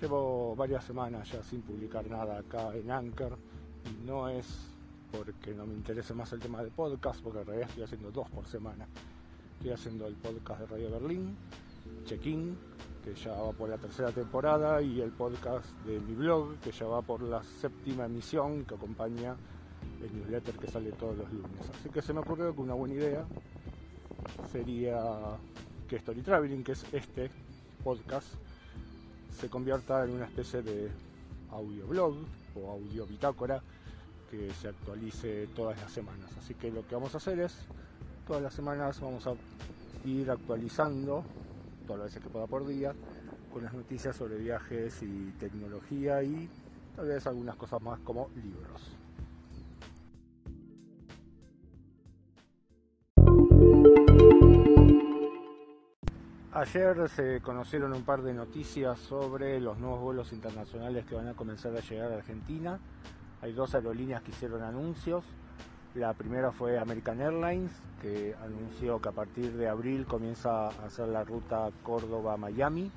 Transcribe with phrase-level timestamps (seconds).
[0.00, 3.38] Llevo varias semanas ya sin publicar nada acá en Anchor
[3.86, 4.46] y no es
[5.10, 8.28] porque no me interese más el tema de podcast, porque en realidad estoy haciendo dos
[8.28, 8.86] por semana.
[9.56, 11.34] Estoy haciendo el podcast de Radio Berlín,
[12.04, 12.58] Check-in,
[13.02, 16.86] que ya va por la tercera temporada, y el podcast de mi blog, que ya
[16.86, 19.34] va por la séptima emisión, que acompaña
[20.02, 21.70] el newsletter que sale todos los lunes.
[21.72, 23.24] Así que se me ocurrió que una buena idea
[24.52, 24.98] sería
[25.88, 27.30] que Story Traveling, que es este
[27.82, 28.34] podcast,
[29.38, 30.90] se convierta en una especie de
[31.50, 32.16] audioblog
[32.54, 33.62] o audio bitácora
[34.30, 36.30] que se actualice todas las semanas.
[36.38, 37.54] Así que lo que vamos a hacer es,
[38.26, 39.34] todas las semanas vamos a
[40.04, 41.24] ir actualizando,
[41.86, 42.94] todas las veces que pueda por día,
[43.52, 46.48] con las noticias sobre viajes y tecnología y
[46.94, 49.05] tal vez algunas cosas más como libros.
[56.56, 61.34] Ayer se conocieron un par de noticias sobre los nuevos vuelos internacionales que van a
[61.34, 62.78] comenzar a llegar a Argentina.
[63.42, 65.22] Hay dos aerolíneas que hicieron anuncios.
[65.94, 71.08] La primera fue American Airlines, que anunció que a partir de abril comienza a hacer
[71.08, 72.90] la ruta Córdoba-Miami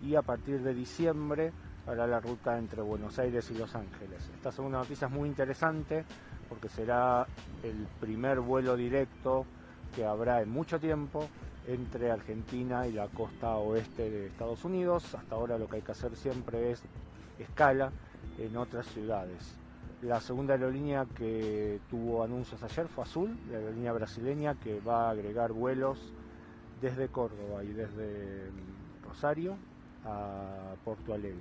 [0.00, 1.52] y a partir de diciembre
[1.88, 4.30] hará la ruta entre Buenos Aires y Los Ángeles.
[4.32, 6.04] Esta segunda noticia es muy interesante
[6.48, 7.26] porque será
[7.64, 9.44] el primer vuelo directo
[9.92, 11.28] que habrá en mucho tiempo
[11.66, 15.14] entre Argentina y la costa oeste de Estados Unidos.
[15.14, 16.82] Hasta ahora lo que hay que hacer siempre es
[17.38, 17.90] escala
[18.38, 19.56] en otras ciudades.
[20.02, 25.10] La segunda aerolínea que tuvo anuncios ayer fue Azul, la aerolínea brasileña que va a
[25.10, 26.12] agregar vuelos
[26.80, 29.56] desde Córdoba y desde mm, Rosario
[30.04, 31.38] a Porto Alegre.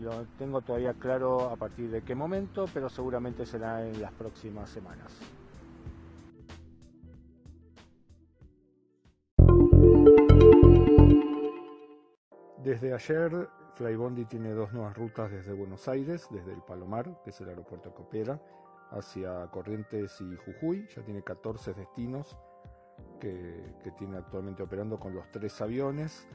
[0.00, 4.68] Lo tengo todavía claro a partir de qué momento, pero seguramente será en las próximas
[4.70, 5.12] semanas.
[12.72, 17.38] Desde ayer, Flybondi tiene dos nuevas rutas desde Buenos Aires, desde el Palomar, que es
[17.42, 18.40] el aeropuerto que opera,
[18.92, 20.88] hacia Corrientes y Jujuy.
[20.96, 22.34] Ya tiene 14 destinos
[23.20, 26.26] que, tiene actualmente operando con los tres aviones,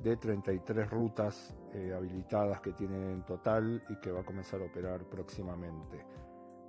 [0.00, 4.66] de 33 rutas eh, habilitadas que tiene en total y que va a comenzar a
[4.66, 6.06] operar próximamente.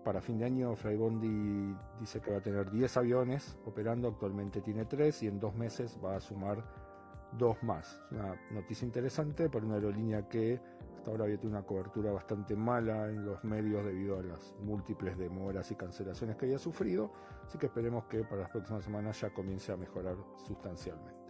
[0.04, 4.86] Para fin de año, Flybondi dice que va a tener 10 aviones operando, actualmente tiene
[4.86, 6.91] 3 y en dos meses va a sumar
[7.38, 8.02] dos más.
[8.12, 10.60] una noticia interesante para una aerolínea que
[10.96, 15.18] hasta ahora había tenido una cobertura bastante mala en los medios debido a las múltiples
[15.18, 17.12] demoras y cancelaciones que había sufrido,
[17.48, 20.16] así que esperemos que para las próximas semanas ya comience a mejorar
[20.46, 21.21] sustancialmente.